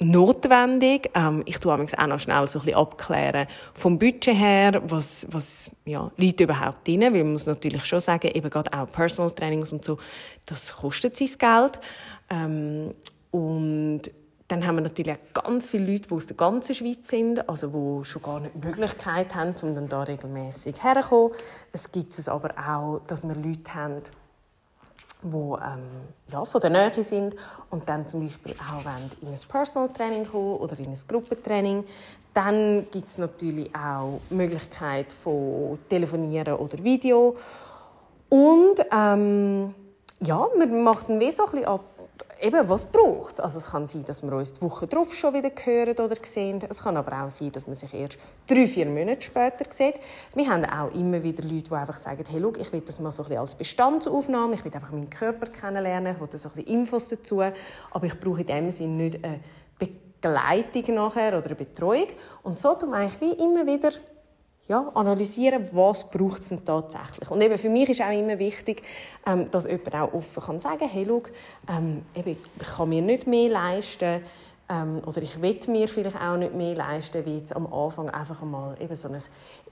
notwendig. 0.00 1.10
Ähm, 1.14 1.42
ich 1.46 1.58
tue 1.58 1.72
auch 1.72 1.78
noch 1.78 2.18
schnell 2.18 2.46
so 2.48 2.58
ein 2.58 2.64
bisschen 2.64 2.74
abklären 2.74 3.46
vom 3.74 3.98
Budget 3.98 4.34
her, 4.34 4.82
was, 4.86 5.26
was 5.30 5.70
ja, 5.84 6.10
liegt 6.16 6.40
überhaupt 6.40 6.86
drin, 6.88 7.02
weil 7.02 7.22
man 7.22 7.32
muss 7.32 7.46
natürlich 7.46 7.84
schon 7.84 8.00
sagen, 8.00 8.28
eben 8.28 8.50
gerade 8.50 8.72
auch 8.72 8.90
Personal 8.90 9.30
Trainings 9.30 9.72
und 9.72 9.84
so, 9.84 9.98
das 10.46 10.74
kostet 10.74 11.16
sein 11.16 11.28
Geld. 11.38 11.78
Ähm, 12.30 12.94
und 13.30 14.02
dann 14.48 14.66
haben 14.66 14.76
wir 14.76 14.82
natürlich 14.82 15.12
auch 15.12 15.42
ganz 15.44 15.68
viele 15.68 15.92
Leute, 15.92 16.08
die 16.08 16.14
aus 16.14 16.26
der 16.26 16.36
ganzen 16.36 16.74
Schweiz 16.74 17.08
sind, 17.08 17.48
also 17.48 17.68
die 17.68 18.04
schon 18.04 18.22
gar 18.22 18.40
nicht 18.40 18.54
die 18.54 18.66
Möglichkeit 18.66 19.32
haben, 19.34 19.54
um 19.62 19.74
dann 19.76 19.88
da 19.88 20.02
regelmäßig 20.02 20.82
herzukommen. 20.82 21.32
Es 21.72 21.92
gibt 21.92 22.18
es 22.18 22.28
aber 22.28 22.50
auch, 22.58 23.00
dass 23.06 23.22
wir 23.22 23.36
Leute 23.36 23.74
haben, 23.74 24.02
die 25.22 25.28
ähm, 25.28 25.82
ja, 26.28 26.44
von 26.44 26.60
der 26.60 26.70
Nähe 26.70 27.04
sind 27.04 27.36
und 27.70 27.88
dann 27.88 28.06
zum 28.06 28.22
Beispiel 28.22 28.54
auch 28.54 28.84
wollen 28.84 29.10
in 29.20 29.28
ein 29.28 29.38
Personal 29.48 29.88
Training 29.90 30.24
kommen 30.24 30.56
oder 30.56 30.78
in 30.78 30.86
ein 30.86 30.98
Gruppentraining. 31.06 31.84
Dann 32.32 32.86
gibt 32.90 33.08
es 33.08 33.18
natürlich 33.18 33.74
auch 33.74 34.20
die 34.30 34.34
Möglichkeit 34.34 35.12
von 35.12 35.78
Telefonieren 35.88 36.54
oder 36.54 36.82
Video. 36.82 37.36
Und 38.28 38.76
ähm, 38.92 39.74
ja, 40.20 40.46
man 40.56 40.84
macht 40.84 41.08
dann 41.08 41.18
wie 41.18 41.32
so 41.32 41.44
ein 41.52 41.64
ab, 41.64 41.80
eben, 42.40 42.68
was 42.68 42.86
braucht 42.86 43.34
es? 43.34 43.40
Also 43.40 43.58
es 43.58 43.70
kann 43.70 43.86
sein, 43.86 44.04
dass 44.04 44.22
wir 44.22 44.32
uns 44.32 44.54
die 44.54 44.62
Woche 44.62 44.86
darauf 44.86 45.14
schon 45.14 45.34
wieder 45.34 45.50
hören 45.62 45.96
oder 45.98 46.16
sehen. 46.22 46.58
Es 46.68 46.82
kann 46.82 46.96
aber 46.96 47.24
auch 47.24 47.30
sein, 47.30 47.52
dass 47.52 47.66
man 47.66 47.76
sich 47.76 47.92
erst 47.94 48.18
drei, 48.46 48.66
vier 48.66 48.86
Monate 48.86 49.22
später 49.22 49.64
sieht. 49.70 49.94
Wir 50.34 50.48
haben 50.48 50.64
auch 50.64 50.92
immer 50.94 51.22
wieder 51.22 51.42
Leute, 51.42 51.64
die 51.64 51.72
einfach 51.72 51.98
sagen, 51.98 52.24
hey, 52.28 52.40
schau, 52.40 52.52
ich 52.58 52.72
will 52.72 52.80
das 52.80 52.98
mal 53.00 53.10
so 53.10 53.22
ein 53.22 53.28
bisschen 53.28 53.40
als 53.40 53.54
Bestandsaufnahme, 53.54 54.54
ich 54.54 54.64
will 54.64 54.74
einfach 54.74 54.92
meinen 54.92 55.10
Körper 55.10 55.46
kennenlernen, 55.46 56.14
ich 56.14 56.20
will 56.20 56.38
so 56.38 56.48
ein 56.48 56.54
bisschen 56.54 56.72
Infos 56.72 57.08
dazu, 57.08 57.42
aber 57.42 58.06
ich 58.06 58.18
brauche 58.18 58.40
in 58.40 58.46
dem 58.46 58.70
Sinne 58.70 58.94
nicht 58.94 59.24
eine 59.24 59.40
Begleitung 59.78 60.94
nachher 60.94 61.36
oder 61.36 61.46
eine 61.46 61.54
Betreuung. 61.54 62.08
Und 62.42 62.58
so 62.58 62.74
tun 62.74 62.90
wir 62.90 62.96
eigentlich 62.96 63.20
wie 63.20 63.42
immer 63.42 63.66
wieder 63.66 63.90
ja, 64.70 64.88
analysieren, 64.94 65.68
was 65.72 66.08
braucht 66.08 66.42
es 66.42 66.50
denn 66.50 66.64
tatsächlich. 66.64 67.28
Und 67.28 67.40
eben 67.40 67.58
für 67.58 67.68
mich 67.68 67.88
ist 67.88 68.02
auch 68.02 68.16
immer 68.16 68.38
wichtig, 68.38 68.82
ähm, 69.26 69.50
dass 69.50 69.66
jemand 69.66 69.94
auch 69.96 70.14
offen 70.14 70.40
kann 70.40 70.60
sagen, 70.60 70.88
hey, 70.88 71.04
schau, 71.08 71.22
ähm, 71.68 72.02
eben, 72.14 72.30
ich 72.30 72.76
kann 72.76 72.88
mir 72.88 73.02
nicht 73.02 73.26
mehr 73.26 73.50
leisten 73.50 74.22
ähm, 74.68 75.02
oder 75.04 75.22
ich 75.22 75.42
will 75.42 75.58
mir 75.66 75.88
vielleicht 75.88 76.20
auch 76.20 76.36
nicht 76.36 76.54
mehr 76.54 76.76
leisten, 76.76 77.26
wie 77.26 77.38
jetzt 77.38 77.56
am 77.56 77.66
Anfang 77.72 78.10
einfach 78.10 78.42
mal 78.42 78.76
eben 78.80 78.94
so 78.94 79.08
ein 79.08 79.18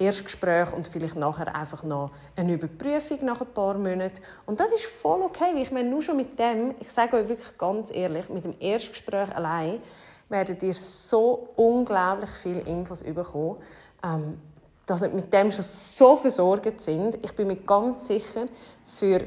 Erstgespräch 0.00 0.72
und 0.72 0.88
vielleicht 0.88 1.14
nachher 1.14 1.54
einfach 1.54 1.84
noch 1.84 2.10
eine 2.34 2.54
Überprüfung 2.54 3.24
nach 3.24 3.40
ein 3.40 3.54
paar 3.54 3.74
Monaten. 3.74 4.20
Und 4.46 4.58
das 4.58 4.72
ist 4.72 4.86
voll 4.86 5.22
okay, 5.22 5.52
weil 5.54 5.62
ich 5.62 5.70
meine, 5.70 5.88
nur 5.88 6.02
schon 6.02 6.16
mit 6.16 6.36
dem, 6.40 6.74
ich 6.80 6.90
sage 6.90 7.18
euch 7.18 7.28
wirklich 7.28 7.56
ganz 7.56 7.94
ehrlich, 7.94 8.28
mit 8.30 8.42
dem 8.42 8.56
Erstgespräch 8.58 9.32
allein 9.36 9.80
werdet 10.28 10.60
ihr 10.64 10.74
so 10.74 11.50
unglaublich 11.54 12.30
viele 12.30 12.62
Infos 12.62 13.04
bekommen, 13.04 13.58
ähm, 14.02 14.40
dass 14.88 15.02
wir 15.02 15.10
mit 15.10 15.30
dem 15.32 15.50
schon 15.50 15.64
so 15.64 16.16
versorgt 16.16 16.80
sind. 16.80 17.18
Ich 17.22 17.32
bin 17.32 17.46
mir 17.46 17.56
ganz 17.56 18.08
sicher, 18.08 18.46
für 18.86 19.20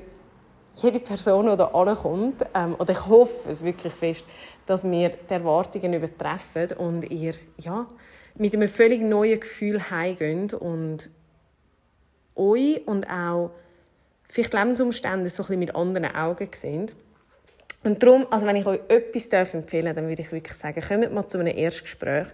jede 0.74 1.00
Person, 1.00 1.50
die 1.50 1.56
da 1.56 1.66
ankommt, 1.66 2.44
ähm, 2.56 2.76
oder 2.80 2.92
ich 2.92 3.06
hoffe 3.08 3.50
es 3.50 3.64
wirklich 3.64 3.94
fest, 3.94 4.26
dass 4.66 4.84
wir 4.84 5.10
die 5.10 5.34
Erwartungen 5.34 5.94
übertreffen 5.94 6.78
und 6.78 7.04
ihr 7.12 7.36
ja, 7.58 7.88
mit 8.36 8.56
einem 8.56 8.68
völlig 8.68 9.02
neuen 9.02 9.40
Gefühl 9.40 9.92
heimgehen 9.92 10.52
und 10.52 11.12
euch 12.36 12.88
und 12.88 13.08
auch 13.08 13.52
vielleicht 14.30 14.54
Lebensumstände 14.54 15.30
so 15.30 15.44
ein 15.44 15.46
bisschen 15.46 15.60
mit 15.60 15.76
anderen 15.76 16.16
Augen 16.16 16.50
sehen. 16.56 16.92
Und 17.84 18.02
darum, 18.02 18.26
also 18.32 18.48
wenn 18.48 18.56
ich 18.56 18.66
euch 18.66 18.80
etwas 18.88 19.54
empfehlen 19.54 19.86
darf, 19.86 19.96
dann 19.96 20.08
würde 20.08 20.22
ich 20.24 20.32
wirklich 20.32 20.58
sagen, 20.58 20.82
kommt 20.82 21.14
mal 21.14 21.28
zu 21.28 21.38
einem 21.38 21.56
Erstgespräch. 21.56 22.28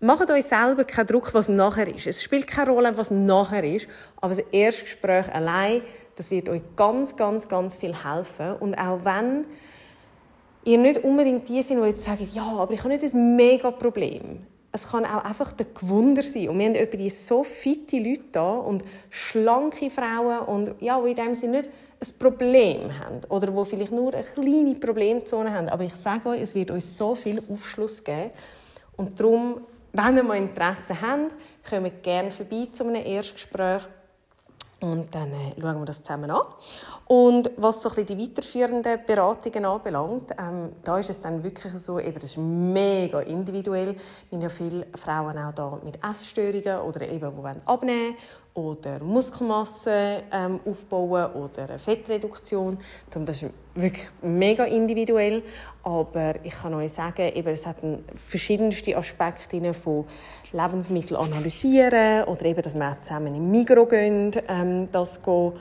Macht 0.00 0.30
euch 0.30 0.44
selber 0.44 0.84
keinen 0.84 1.08
Druck, 1.08 1.34
was 1.34 1.48
nachher 1.48 1.92
ist. 1.92 2.06
Es 2.06 2.22
spielt 2.22 2.46
keine 2.46 2.70
Rolle, 2.70 2.96
was 2.96 3.10
nachher 3.10 3.64
ist, 3.64 3.88
aber 4.20 4.32
das 4.32 4.44
Erstgespräch 4.52 5.34
allein, 5.34 5.82
das 6.14 6.30
wird 6.30 6.48
euch 6.48 6.62
ganz, 6.76 7.16
ganz, 7.16 7.48
ganz 7.48 7.76
viel 7.76 7.94
helfen. 7.94 8.54
Und 8.60 8.76
auch 8.76 9.04
wenn 9.04 9.44
ihr 10.62 10.78
nicht 10.78 11.02
unbedingt 11.02 11.48
die 11.48 11.62
sind, 11.62 11.82
die 11.82 11.88
jetzt 11.88 12.04
sagen, 12.04 12.28
ja, 12.32 12.44
aber 12.44 12.72
ich 12.74 12.84
habe 12.84 12.94
nicht 12.94 13.12
ein 13.12 13.34
mega 13.34 13.72
Problem. 13.72 14.46
Es 14.70 14.88
kann 14.88 15.04
auch 15.04 15.24
einfach 15.24 15.50
der 15.52 15.66
Gewunder 15.66 16.22
sein. 16.22 16.48
Und 16.48 16.60
wir 16.60 16.66
haben 16.66 16.74
etwa 16.76 17.10
so 17.10 17.42
fitte 17.42 17.98
Leute 17.98 18.24
da 18.30 18.52
und 18.52 18.84
schlanke 19.10 19.90
Frauen 19.90 20.46
und 20.46 20.80
ja, 20.80 21.00
die 21.02 21.10
in 21.10 21.16
dem 21.16 21.34
Sinne 21.34 21.58
nicht 21.58 21.70
ein 22.00 22.18
Problem 22.20 22.96
haben 23.00 23.20
oder 23.30 23.52
wo 23.52 23.64
vielleicht 23.64 23.90
nur 23.90 24.14
eine 24.14 24.22
kleine 24.22 24.74
Problemzone 24.76 25.52
haben. 25.52 25.68
Aber 25.68 25.82
ich 25.82 25.94
sage 25.94 26.28
euch, 26.28 26.42
es 26.42 26.54
wird 26.54 26.70
euch 26.70 26.84
so 26.84 27.16
viel 27.16 27.42
Aufschluss 27.50 28.04
geben. 28.04 28.30
Und 28.96 29.18
darum 29.18 29.62
wenn 29.92 30.16
ihr 30.16 30.22
mal 30.22 30.36
Interesse 30.36 31.00
habt, 31.00 31.34
kommt 31.68 32.02
gerne 32.02 32.30
vorbei 32.30 32.68
zu 32.72 32.84
einem 32.84 33.04
Erstgespräch 33.04 33.82
und 34.80 35.12
dann 35.12 35.32
äh, 35.32 35.60
schauen 35.60 35.80
wir 35.80 35.86
das 35.86 36.02
zusammen 36.02 36.30
an. 36.30 36.42
Und 37.06 37.50
was 37.56 37.82
so 37.82 37.90
ein 37.90 38.06
die 38.06 38.18
weiterführenden 38.18 39.00
Beratungen 39.04 39.64
anbelangt, 39.64 40.30
ähm, 40.38 40.70
da 40.84 40.98
ist 40.98 41.10
es 41.10 41.20
dann 41.20 41.42
wirklich 41.42 41.72
so, 41.72 41.98
eben, 41.98 42.14
das 42.14 42.24
ist 42.24 42.38
mega 42.38 43.20
individuell. 43.20 43.96
Wir 44.30 44.36
haben 44.36 44.42
ja 44.42 44.48
viele 44.48 44.86
Frauen 44.94 45.36
auch 45.36 45.52
da 45.52 45.78
mit 45.82 45.98
Essstörungen 46.04 46.80
oder 46.80 47.08
eben, 47.08 47.32
die 47.34 47.66
abnehmen 47.66 48.16
oder 48.58 49.02
Muskelmasse 49.04 50.24
ähm, 50.32 50.58
aufbauen 50.66 51.32
oder 51.32 51.68
eine 51.68 51.78
Fettreduktion. 51.78 52.78
Das 53.10 53.42
ist 53.42 53.52
wirklich 53.74 54.08
mega 54.20 54.64
individuell. 54.64 55.42
Aber 55.84 56.34
ich 56.42 56.54
kann 56.54 56.74
euch 56.74 56.92
sagen, 56.92 57.30
eben, 57.34 57.48
es 57.48 57.66
hat 57.66 57.76
verschiedenste 58.16 58.96
Aspekte 58.96 59.74
von 59.74 60.04
Lebensmitteln 60.52 61.20
analysieren 61.20 62.24
oder 62.24 62.44
eben, 62.44 62.62
dass 62.62 62.74
wir 62.74 62.98
zusammen 63.00 63.34
im 63.36 63.50
Migro 63.50 63.86
gehen, 63.86 64.32
ähm, 64.48 64.88
das 64.90 65.22
gehen, 65.22 65.52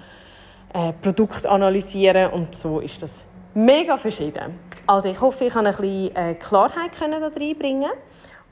äh, 0.74 0.94
Produkt 0.94 1.46
analysieren 1.46 2.32
und 2.32 2.56
so 2.56 2.80
ist 2.80 3.02
das 3.02 3.26
mega 3.54 3.96
verschieden. 3.96 4.60
Also 4.88 5.10
ich 5.10 5.22
hoffe, 5.22 5.46
ich 5.46 5.54
kann 5.54 5.68
ein 5.68 5.76
bisschen 5.76 6.16
äh, 6.16 6.34
Klarheit 6.36 6.92
können 6.98 7.22
da 7.22 7.28
reinbringen 7.28 7.92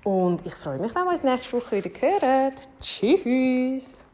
und 0.03 0.45
ich 0.45 0.53
freue 0.53 0.79
mich, 0.79 0.93
wenn 0.93 1.03
wir 1.03 1.11
uns 1.11 1.23
nächste 1.23 1.57
Woche 1.57 1.83
wieder 1.83 1.89
hören. 1.99 2.53
Tschüss! 2.79 4.04